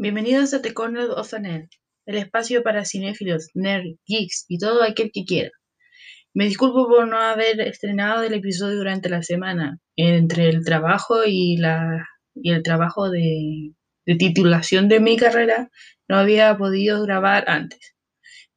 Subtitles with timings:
[0.00, 1.68] Bienvenidos a The Corner of an
[2.06, 5.50] el espacio para cinéfilos, nerds, geeks y todo aquel que quiera.
[6.32, 11.56] Me disculpo por no haber estrenado el episodio durante la semana, entre el trabajo y,
[11.56, 13.72] la, y el trabajo de,
[14.06, 15.68] de titulación de mi carrera,
[16.08, 17.96] no había podido grabar antes.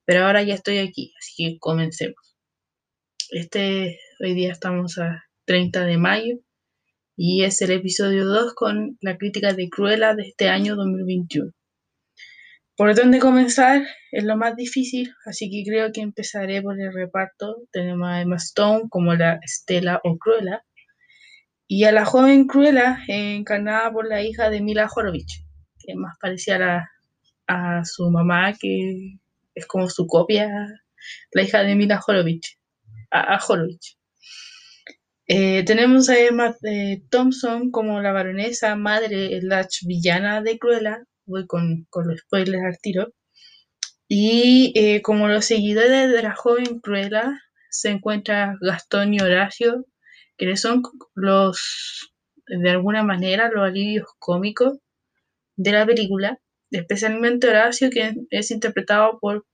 [0.06, 2.38] Pero ahora ya estoy aquí, así que comencemos.
[3.32, 6.36] Este, hoy día estamos a 30 de mayo
[7.24, 11.52] y es el episodio 2 con la crítica de Cruella de este año 2021.
[12.76, 13.84] ¿Por dónde comenzar?
[14.12, 17.58] Es lo más difícil, así que creo que empezaré por el reparto.
[17.72, 20.64] Tenemos a Emma Stone como la Estela o Cruella
[21.68, 25.46] y a la joven Cruella encarnada por la hija de Mila Jorovich,
[25.78, 26.90] que más parecida
[27.48, 29.20] a, a su mamá, que
[29.54, 30.50] es como su copia,
[31.34, 32.58] la hija de Mila Jorovich,
[33.12, 33.96] a, a Jorovich.
[35.34, 41.06] Eh, tenemos a Emma eh, Thompson como la baronesa madre la villana de Cruella.
[41.26, 43.14] Voy con, con los spoilers al tiro.
[44.10, 47.32] Y eh, como los seguidores de la joven Cruella
[47.70, 49.86] se encuentra Gastón y Horacio,
[50.38, 50.84] que son
[51.16, 52.12] los,
[52.48, 54.80] de alguna manera, los alivios cómicos
[55.56, 56.40] de la película,
[56.72, 59.46] especialmente Horacio, que es interpretado por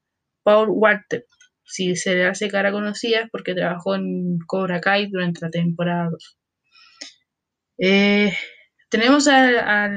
[0.42, 1.24] Paul Walter
[1.68, 6.10] si se le hace cara conocida es porque trabajó en Cobra Kai durante la temporada
[6.10, 6.38] 2.
[7.80, 8.34] Eh,
[8.90, 9.88] tenemos a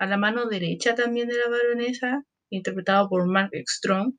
[0.00, 4.14] la mano derecha también de la baronesa, interpretado por Mark Strong,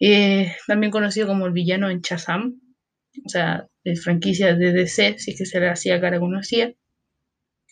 [0.00, 2.60] eh, también conocido como el villano en Shazam,
[3.24, 6.72] o sea, de franquicia de DC, si es que se le hacía cara conocida.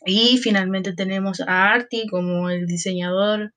[0.06, 3.52] Y finalmente tenemos a Artie como el diseñador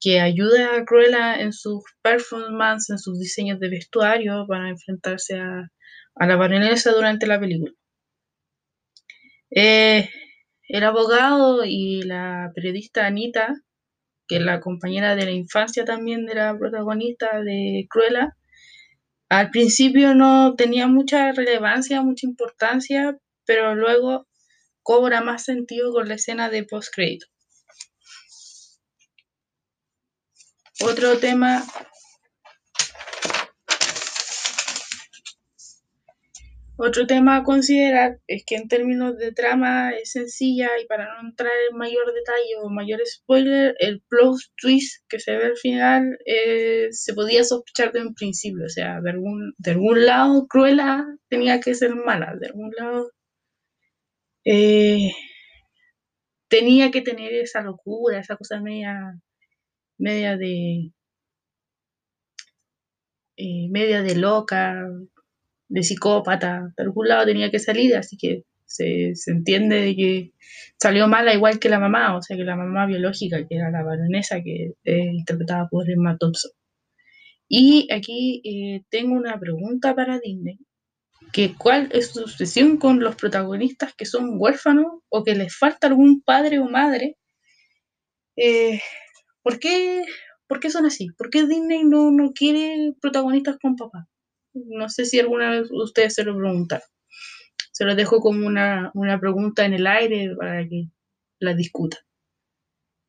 [0.00, 5.68] que ayuda a Cruella en sus performances, en sus diseños de vestuario para enfrentarse a,
[6.26, 7.72] la baronesa durante la película.
[9.50, 10.08] Eh,
[10.68, 13.54] el abogado y la periodista Anita,
[14.26, 18.36] que es la compañera de la infancia también de la protagonista de Cruella,
[19.30, 24.26] al principio no tenía mucha relevancia, mucha importancia, pero luego
[24.82, 27.26] cobra más sentido con la escena de post-crédito.
[30.80, 31.64] Otro tema.
[36.76, 41.28] Otro tema a considerar es que en términos de trama es sencilla y para no
[41.28, 46.16] entrar en mayor detalle o mayor spoiler, el plot twist que se ve al final
[46.24, 51.04] eh, se podía sospechar de un principio, o sea, de algún, de algún lado Cruella
[51.28, 53.10] tenía que ser mala, de algún lado
[54.44, 55.10] eh,
[56.46, 59.18] tenía que tener esa locura, esa cosa media
[59.98, 60.92] media de
[63.36, 64.88] eh, media de loca,
[65.68, 70.32] de psicópata, de algún lado tenía que salir, así que se, entiende de que
[70.78, 73.82] salió mala igual que la mamá, o sea que la mamá biológica, que era la
[73.82, 76.50] baronesa, que es interpretada por Emma Thompson.
[77.48, 80.58] Y aquí eh, tengo una pregunta para Disney,
[81.32, 85.86] que cuál es su obsesión con los protagonistas que son huérfanos o que les falta
[85.86, 87.16] algún padre o madre
[88.36, 88.80] eh,
[89.42, 90.04] ¿Por qué,
[90.70, 91.08] son así?
[91.16, 94.08] ¿Por qué Disney no, no quiere protagonistas con papá?
[94.54, 96.86] No sé si alguna vez ustedes se lo preguntaron.
[97.72, 100.88] Se lo dejo como una, pregunta en el aire para que
[101.40, 102.00] la discutan.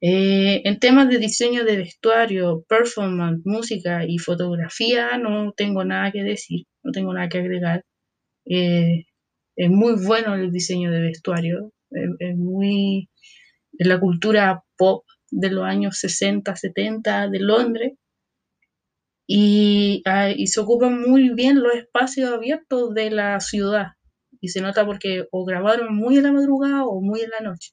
[0.02, 6.24] Eh, en temas de diseño de vestuario, performance, música y fotografía no tengo nada que
[6.24, 7.84] decir, no tengo nada que agregar.
[8.46, 9.06] Eh,
[9.58, 13.10] es muy bueno el diseño de vestuario, es muy...
[13.78, 17.94] En la cultura pop de los años 60, 70 de Londres.
[20.06, 23.94] Ah, y, se ocupan muy bien los espacios abiertos de la ciudad.
[24.42, 27.72] Y se nota porque o grabaron muy en la madrugada o muy en la noche.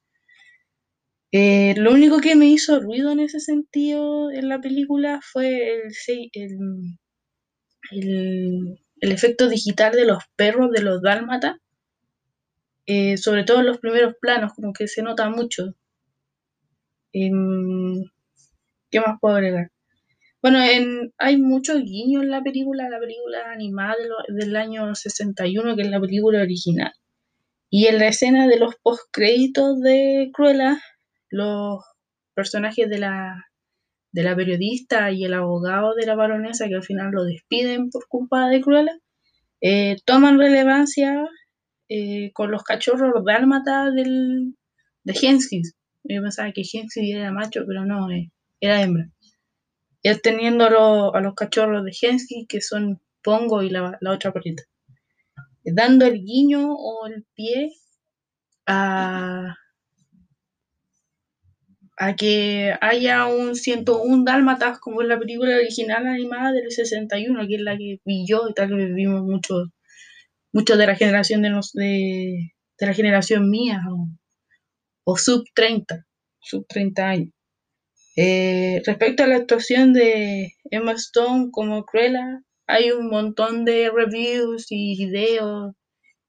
[1.32, 5.82] Eh, lo único que me hizo ruido en ese sentido en la película fue
[6.32, 6.70] el,
[7.90, 11.56] el, efecto digital de los perros, de los dálmatas,
[12.86, 15.74] eh, sobre todo en los primeros planos, como que se nota mucho.
[18.90, 19.70] ¿Qué más puedo agregar?
[20.42, 20.58] Bueno,
[21.18, 23.96] hay muchos guiños en la película, la película animada
[24.28, 26.92] del año 61, que es la película original.
[27.70, 30.78] Y en la escena de los postcréditos de Cruella,
[31.30, 31.82] los
[32.34, 33.46] personajes de la,
[34.12, 38.06] de la periodista y el abogado de la baronesa, que al final lo despiden por
[38.08, 38.96] culpa de Cruella,
[39.62, 41.26] eh, toman relevancia
[41.88, 44.54] eh, con los cachorros dálmatas del,
[45.04, 45.74] de Henskins.
[46.08, 48.30] Yo pensaba que Hensky era macho, pero no, eh,
[48.60, 49.10] era hembra.
[50.02, 50.66] Y teniendo
[51.14, 54.62] a los cachorros de Hensky, que son Pongo y la, otra perrita.
[55.64, 57.72] Dando el guiño o el pie
[58.66, 59.56] a,
[61.96, 67.56] a que haya un 101 Dálmatas como en la película original animada del 61, que
[67.56, 69.70] es la que vi yo y tal vez vimos muchos
[70.52, 73.82] mucho de la generación de, nos, de, de la generación mía
[75.06, 76.04] o sub 30,
[76.40, 77.30] sub 30 años.
[78.16, 84.66] Eh, respecto a la actuación de Emma Stone como Cruella, hay un montón de reviews
[84.70, 85.74] y videos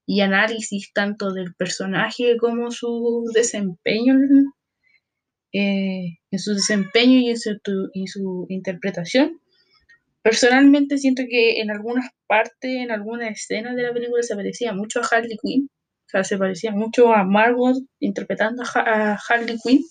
[0.06, 4.14] y análisis tanto del personaje como su desempeño
[5.52, 7.58] eh, en su desempeño y en su,
[7.94, 9.40] y su interpretación.
[10.22, 15.00] Personalmente siento que en algunas partes, en algunas escenas de la película se parecía mucho
[15.00, 15.68] a Harley Quinn.
[16.08, 19.84] O sea, se parecía mucho a Margot interpretando a, Harley Quinn.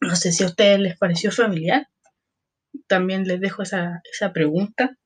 [0.00, 1.86] No sé si a ustedes les pareció familiar.
[2.88, 4.98] También les dejo esa, esa pregunta.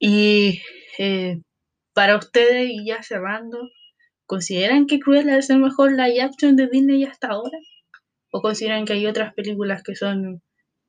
[0.00, 0.60] Y
[0.98, 1.40] eh,
[1.92, 3.70] para ustedes, y ya cerrando,
[4.26, 7.58] ¿consideran que Cruella es el mejor live action de Disney hasta ahora?
[8.32, 10.42] ¿O consideran que hay otras películas que son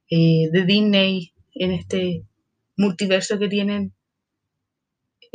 [0.09, 2.23] eh, de Disney en este
[2.75, 3.93] multiverso que tienen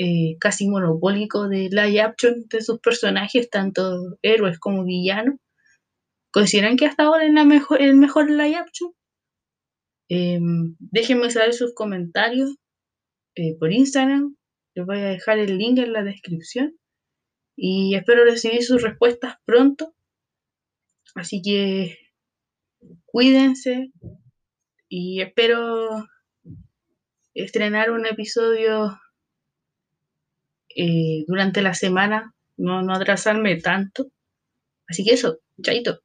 [0.02, 5.34] eh, casi monopólico de live action de sus personajes, tanto héroes como villanos.
[6.32, 8.94] ¿Consideran que hasta ahora es la mejor, el mejor live action?
[10.08, 12.56] Em, déjenme saber sus comentarios
[13.34, 14.36] eh, por Instagram.
[14.74, 16.78] Les voy a dejar el link en la descripción.
[17.54, 19.94] Y espero recibir sus respuestas pronto.
[21.14, 21.98] Así que
[23.04, 23.92] cuídense,
[24.88, 26.08] y espero
[27.34, 28.98] estrenar un episodio
[30.76, 34.08] eh, durante la semana, no, no atrasarme tanto.
[34.88, 36.00] Así que eso, chaito.